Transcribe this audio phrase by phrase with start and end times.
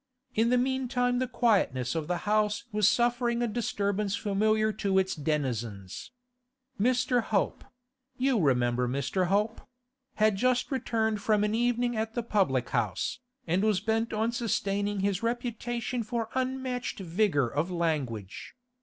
[0.33, 5.13] In the meantime the quietness of the house was suffering a disturbance familiar to its
[5.13, 6.09] denizens.
[6.79, 7.21] Mr.
[7.25, 9.27] Hope—you remember Mr.
[9.27, 15.01] Hope?—had just returned from an evening at the public house, and was bent on sustaining
[15.01, 18.55] his reputation for unmatched vigour of language.